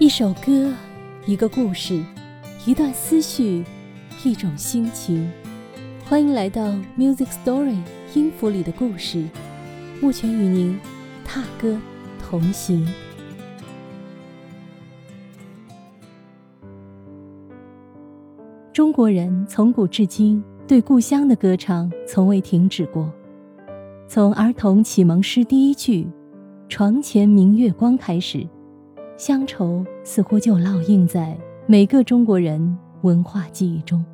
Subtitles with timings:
[0.00, 0.72] 一首歌，
[1.24, 2.02] 一个故事，
[2.66, 3.64] 一段思绪，
[4.24, 5.30] 一种心情。
[6.04, 7.78] 欢迎来到 Music Story
[8.12, 9.24] 音符里的故事，
[10.00, 10.76] 目前与您
[11.24, 11.78] 踏歌
[12.20, 12.84] 同行。
[18.72, 23.08] 中国人从古至今对故乡的歌唱从未停止过，
[24.08, 26.08] 从儿童启蒙诗第一句
[26.68, 28.44] “床前明月光”开始。
[29.16, 34.04] 乡愁似乎就烙印在每个中国人文化记忆中。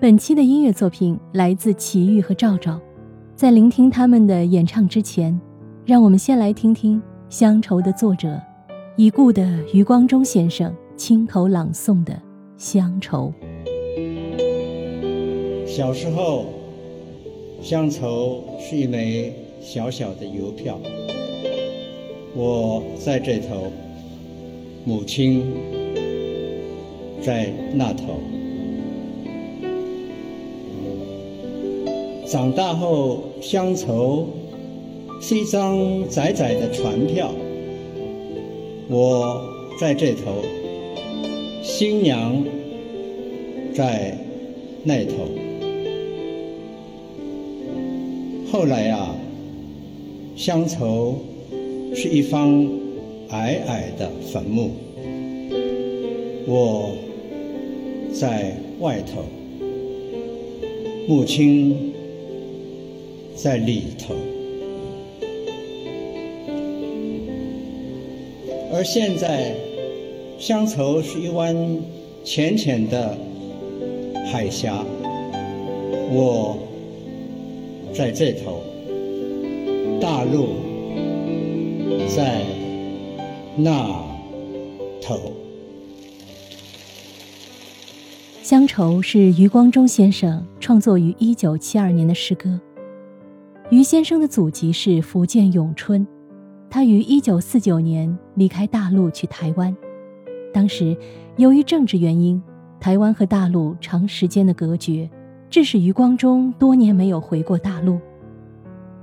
[0.00, 2.80] 本期的音乐作品来自齐豫和赵赵，
[3.36, 5.40] 在聆听他们的演唱之前，
[5.84, 6.98] 让我们先来听听
[7.30, 8.40] 《乡愁》的作者
[8.96, 12.12] 已故的余光中先生亲口朗诵的
[12.58, 13.32] 《乡愁》。
[15.66, 16.46] 小时候，
[17.62, 20.76] 乡愁是一枚小小的邮票。
[22.38, 23.72] 我在这头，
[24.84, 25.42] 母亲
[27.22, 28.20] 在那头。
[32.26, 34.28] 长大后，乡愁
[35.18, 37.32] 是一张窄窄的船票。
[38.90, 39.40] 我
[39.80, 40.44] 在这头，
[41.62, 42.44] 新娘
[43.72, 44.14] 在
[44.84, 45.14] 那头。
[48.52, 49.16] 后来啊，
[50.36, 51.14] 乡愁。
[51.94, 52.68] 是一方
[53.28, 54.70] 矮矮的坟墓，
[56.46, 56.92] 我
[58.12, 59.24] 在外头，
[61.08, 61.92] 母亲
[63.34, 64.14] 在里头，
[68.72, 69.54] 而现在
[70.38, 71.56] 乡愁是一湾
[72.24, 73.16] 浅浅的
[74.26, 74.84] 海峡，
[76.12, 76.58] 我
[77.94, 78.60] 在这头，
[79.98, 80.65] 大陆。
[82.14, 82.44] 在
[83.56, 83.88] 那
[85.02, 85.18] 头，
[88.42, 92.60] 乡愁是余光中先生创作于一九七二年的诗歌。
[93.70, 96.06] 余先生的祖籍是福建永春，
[96.70, 99.76] 他于一九四九年离开大陆去台湾。
[100.54, 100.96] 当时
[101.36, 102.42] 由于政治原因，
[102.80, 105.10] 台湾和大陆长时间的隔绝，
[105.50, 107.98] 致使余光中多年没有回过大陆。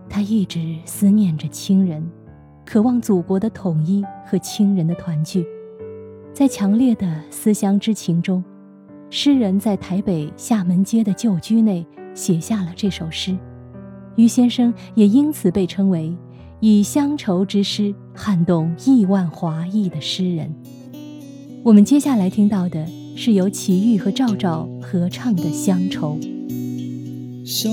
[0.10, 2.04] 他一直思念着亲人。
[2.66, 5.46] 渴望祖国的统一和亲人的团聚，
[6.34, 8.44] 在强烈的思乡之情中，
[9.10, 13.38] 诗人在台北厦门街的旧居内写下了这首诗。
[14.16, 16.16] 余先生也因此被称为
[16.60, 20.54] 以乡愁之诗撼动亿万华裔的诗人。
[21.64, 26.18] 我们接下来听到的是由齐豫和赵赵合唱的《乡愁》。
[27.46, 27.70] 小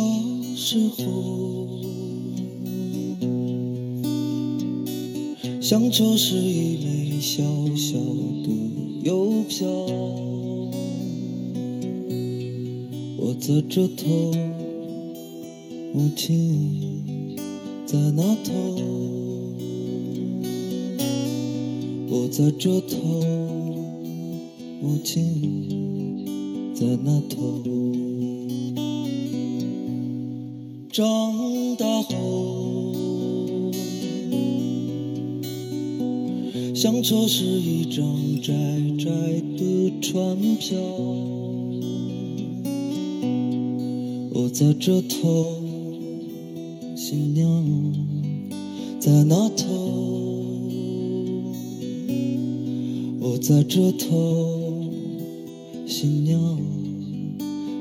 [0.56, 1.89] 时候。
[5.70, 7.44] 乡愁是一枚小
[7.76, 7.96] 小
[8.42, 8.50] 的
[9.04, 9.68] 邮票，
[13.16, 14.32] 我在这头，
[15.94, 17.04] 母亲
[17.86, 18.52] 在那头，
[22.08, 22.98] 我在这头，
[24.82, 27.62] 母亲在那头，
[30.90, 31.06] 长
[31.78, 32.89] 大后。
[36.74, 38.04] 乡愁是一张
[38.40, 38.52] 窄
[38.98, 39.10] 窄
[39.58, 40.78] 的船票，
[44.32, 45.60] 我在这头，
[46.96, 47.92] 新娘
[48.98, 49.66] 在那头，
[53.20, 54.88] 我在这头，
[55.86, 56.58] 新娘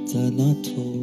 [0.06, 0.99] 在那头。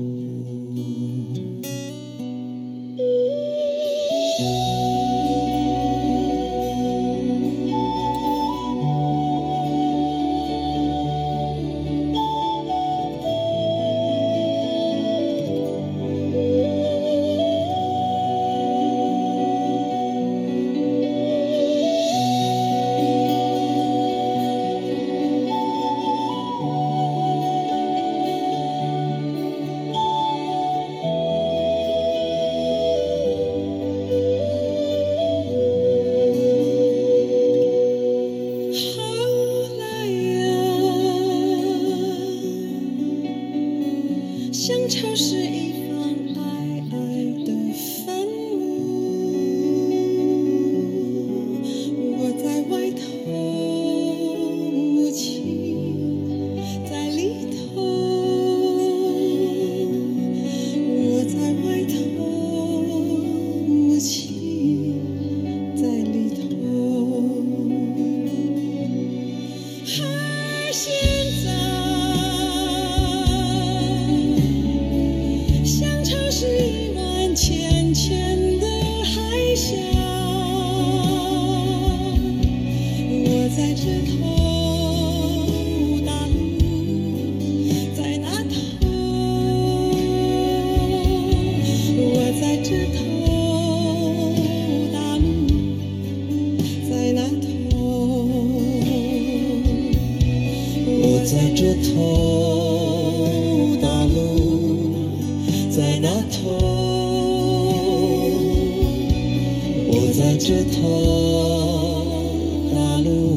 [113.07, 113.37] 路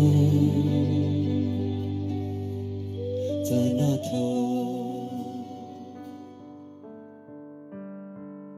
[3.43, 4.09] 在那头。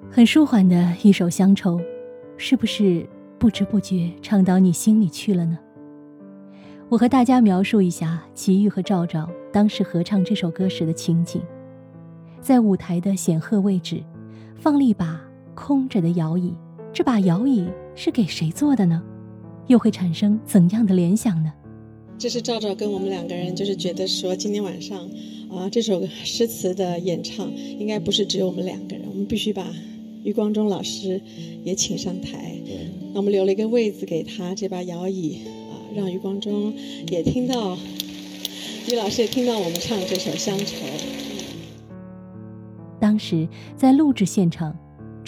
[0.10, 1.80] 很舒缓的一首乡愁，
[2.38, 3.06] 是不是
[3.38, 5.58] 不知不觉唱到你心里去了呢？
[6.90, 11.42] 我和大家描述一下齐豫和赵赵当时合唱这首歌时的情景。
[12.42, 14.04] 在舞台的显赫位置，
[14.58, 15.22] 放了一把
[15.54, 16.54] 空着的摇椅，
[16.92, 19.02] 这把摇椅是给谁做的呢？
[19.68, 21.52] 又会产生怎样的联想呢？
[22.18, 25.10] 这是赵赵跟我们两个人，就是觉得说今天晚上，
[25.50, 29.66] 啊，这首诗词的演唱应该不是只有我们两个人，我们必须把
[30.24, 31.20] 余光中老师
[31.64, 32.56] 也请上台。
[33.14, 35.40] 那我们留了一个位子给他，这把摇椅
[35.72, 36.74] 啊，让余光中
[37.10, 37.76] 也听到，
[38.88, 40.66] 余老师也听到我们唱这首《乡愁》。
[43.00, 44.78] 当时在录制现场，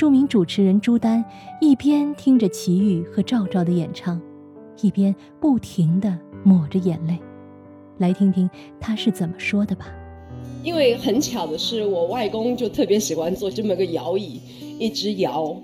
[0.03, 1.23] 著名主持人朱丹
[1.61, 4.21] 一边听着齐豫和赵照的演唱，
[4.81, 7.17] 一边不停的抹着眼泪。
[7.99, 8.49] 来听听
[8.81, 9.87] 他是怎么说的吧。
[10.61, 14.41] 因为很巧的是，我外公就特别喜欢坐这么个摇椅，
[14.77, 15.55] 一直摇。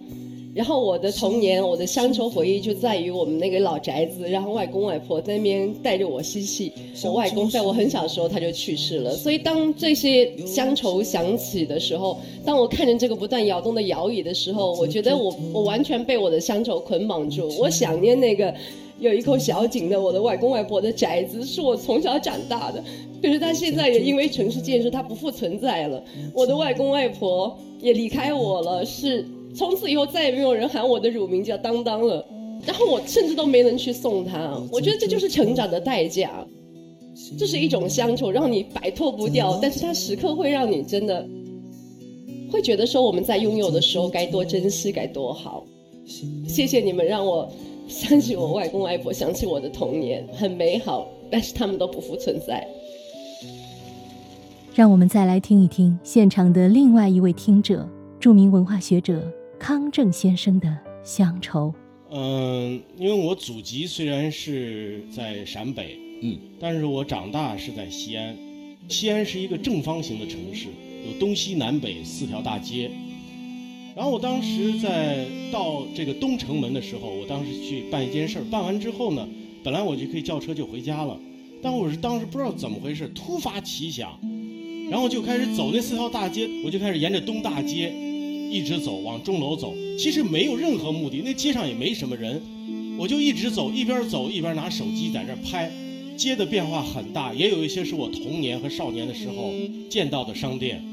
[0.56, 6.72] 然后我的童年，我的乡愁回忆就在于我们那个老宅子，然后外公外婆在那边带着我嬉戏。
[7.04, 17.48] 我外公在我很小的时候他就去世了，所以当这些乡愁响起的时候，当我看见这个不断摇动的摇椅的时候，我觉得我我完全被我的乡愁捆绑住。
[17.60, 18.54] 我想念那个
[19.00, 22.84] 有一口小井的我的外公外婆的宅子，是我从小长大的。
[23.22, 26.04] 可是他现在也因为城市建设，他不复存在了。
[26.34, 29.24] 我的外公外婆也离开我了，是。
[29.56, 32.26] 从此以后再也没有人喊我的乳名叫当当了，
[32.66, 34.62] 然后我甚至都没能去送他。
[34.72, 36.46] 我觉得这就是成长的代价，
[37.38, 41.28] 这是一种乡愁，让你摆脱不掉，但是它时刻会让你真的
[42.52, 45.66] 会觉得说我们在拥有的时候该多珍惜，该多好。
[46.48, 47.52] 谢谢你们让我
[47.88, 52.68] 想起我外公外婆，想起我的童年，很美好，但是他们都不复存在。
[54.76, 57.88] 让我们再来听一听现场的另外一位听者，
[58.20, 59.22] 著名文化学者。
[59.60, 61.74] 康正先生的乡愁。
[62.10, 68.36] 嗯，因为我祖籍虽然是在陕北，嗯，但是我长大是在西安。
[68.88, 70.68] 西安是一个正方形的城市，
[71.06, 72.90] 有东西南北四条大街。
[73.96, 79.28] 然后我当时在到这个东城门的时候，我当时去办一件事儿，办完之后呢，
[79.62, 81.20] 本来我就可以叫车就回家了，
[81.62, 84.18] 但我是当时不知道怎么回事，突发奇想，
[84.90, 88.09] 然后就开始走那四条大街，我就开始沿着东大街。
[88.50, 92.42] 一直走往钟楼走，其实没有任何目的，那街上也没什么人，
[92.98, 95.72] 我就一直走，一边走一边拿手机在那拍。
[96.18, 99.54] 街的变化很大，也有一些是我童年和少年的时候
[99.90, 100.84] 见到的商店。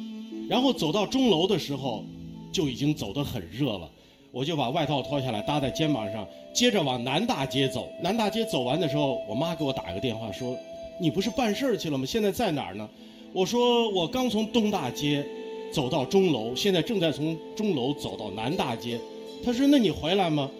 [0.48, 2.04] 然后走到钟楼的时候，
[2.52, 3.90] 就已经走得很热了，
[4.30, 7.88] 我就把外套脱下来搭在肩膀上，接着往南大街走。
[8.00, 10.56] 南大街走完的时候，我妈给我打个电话说
[11.00, 12.06] ：“你不是办事儿去了吗？
[12.06, 12.88] 现在在哪儿呢？”
[13.34, 15.26] 我说：“我刚从东大街。”
[15.72, 18.98] 走到钟楼，现在正在从钟楼走到南大街。
[19.44, 20.50] 他说：“那你回来吗？”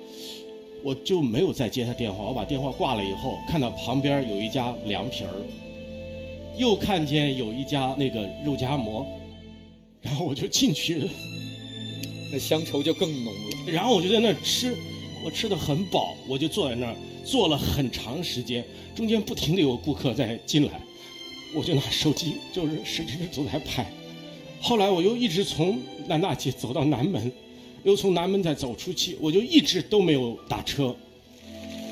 [0.84, 2.24] 我就没有再接他电话。
[2.24, 5.30] 我把电话挂了以后，看到旁边有一家凉皮儿，
[6.56, 9.04] 又看见有一家那个肉夹馍，
[10.00, 11.08] 然后我就进去了。
[12.30, 13.72] 那乡愁就更浓了。
[13.72, 14.76] 然后我就在那儿吃，
[15.24, 16.94] 我吃的很饱，我就坐在那儿
[17.24, 20.80] 坐了很长时间，中间不停的有顾客在进来，
[21.52, 23.90] 我就拿手机就是实时都在拍。
[24.60, 27.30] 后来我又一直从南大街走到南门，
[27.84, 30.94] 又从南门再走出去，我就一直都没有打车。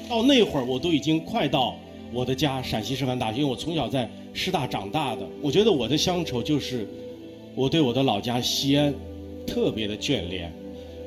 [0.09, 1.76] 到那会儿我都已经快到
[2.12, 5.26] 我的家陕西师范大学，因为我从小在师大长大的。
[5.40, 6.87] 我觉得我的乡愁就是
[7.54, 8.92] 我对我的老家西安
[9.47, 10.52] 特别的眷恋，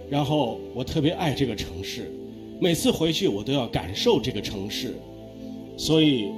[0.10, 2.12] 然后我特别爱这个城市，
[2.60, 4.96] 每次回去我都要感受这个城市，
[5.78, 6.30] 所以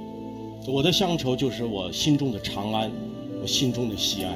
[0.66, 2.90] 我的乡愁就是我心中的长安，
[3.40, 4.34] 我心中的西安。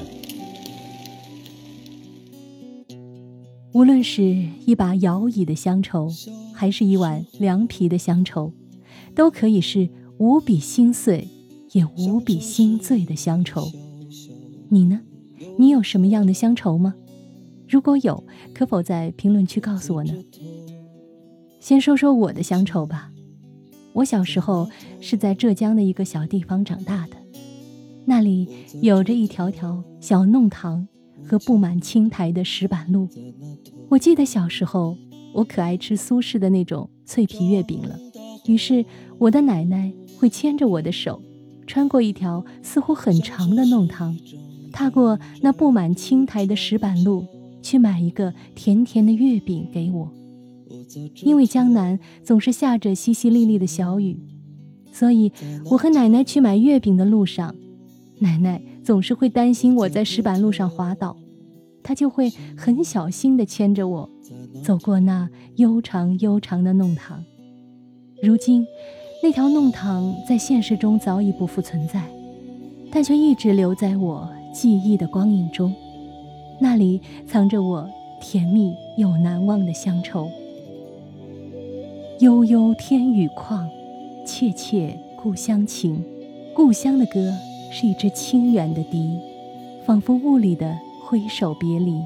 [3.74, 4.22] 无论是
[4.66, 6.08] 一把摇椅的乡愁，
[6.52, 8.52] 还是一碗凉皮的乡愁，
[9.16, 9.88] 都可以是
[10.18, 11.26] 无比心碎，
[11.72, 13.68] 也无比心醉的乡愁。
[14.68, 15.00] 你呢？
[15.58, 16.94] 你有什么样的乡愁吗？
[17.68, 18.22] 如果有，
[18.54, 20.14] 可否在评论区告诉我呢？
[21.58, 23.10] 先说说我的乡愁吧。
[23.92, 27.16] 我小时候是在浙江的一个小地方长大的，
[28.04, 28.48] 那里
[28.80, 30.86] 有着一条条小弄堂
[31.26, 33.08] 和布满青苔的石板路。
[33.88, 34.96] 我记得小时候，
[35.32, 37.98] 我可爱吃苏式的那种脆皮月饼了，
[38.46, 38.84] 于是
[39.18, 41.22] 我的奶奶会牵着我的手，
[41.66, 44.16] 穿过一条似乎很长的弄堂，
[44.72, 47.24] 踏过那布满青苔的石板路，
[47.62, 50.10] 去买一个甜甜的月饼给我。
[51.22, 54.18] 因为江南总是下着淅淅沥沥的小雨，
[54.92, 55.32] 所以
[55.70, 57.54] 我和奶奶去买月饼的路上，
[58.18, 61.16] 奶奶总是会担心我在石板路上滑倒，
[61.82, 64.10] 他就会很小心地牵着我
[64.62, 67.24] 走过那悠长悠长的弄堂。
[68.22, 68.66] 如今，
[69.22, 72.02] 那条弄堂在现实中早已不复存在，
[72.92, 75.74] 但却一直留在我记忆的光影中，
[76.60, 77.88] 那里藏着我
[78.20, 80.28] 甜蜜又难忘的乡愁。
[82.20, 83.66] 悠悠天宇旷，
[84.26, 86.04] 切切故乡情。
[86.54, 87.34] 故乡的歌
[87.76, 89.18] 是一支清远的笛，
[89.84, 92.00] 仿佛雾里的挥手别离。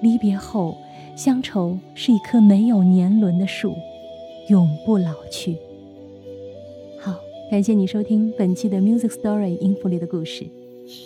[0.00, 0.76] 离别后，
[1.16, 3.74] 乡愁是一棵没有年轮的树，
[4.48, 5.56] 永不老去。
[7.00, 7.16] 好，
[7.50, 10.46] 感谢你收听本期的 Music Story 音符里的故事。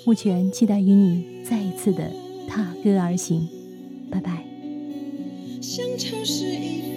[0.04, 2.10] 目前期待与你再一次的
[2.46, 3.48] 踏歌而行。
[4.10, 4.44] 拜拜。
[5.62, 6.93] 乡愁是一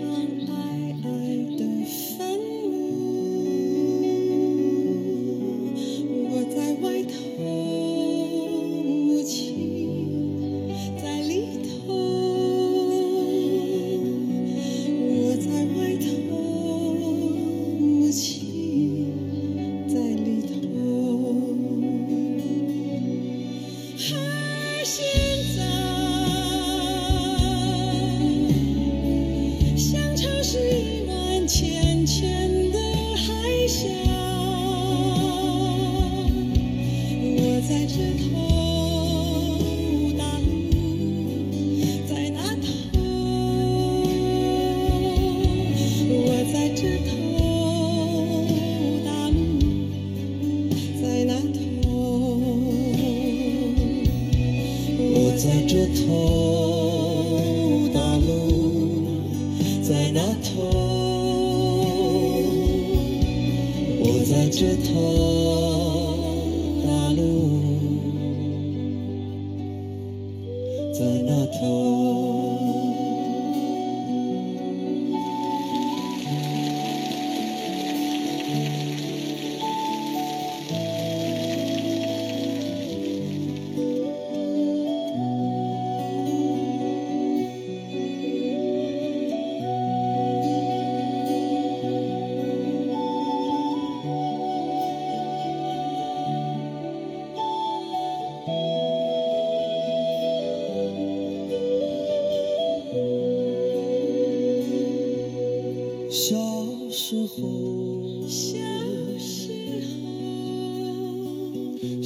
[71.60, 71.97] 在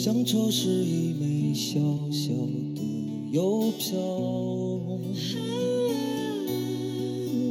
[0.02, 1.80] 候，乡愁是一枚小
[2.10, 2.34] 小
[2.74, 2.82] 的
[3.32, 4.00] 邮票。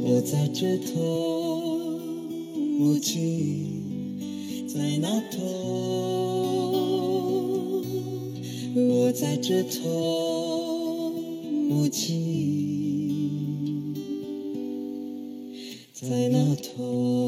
[0.03, 1.97] 我在这头，
[2.77, 5.39] 母亲在那头。
[8.75, 11.13] 我在这头，
[11.69, 12.09] 母亲。
[15.93, 17.20] 在那头。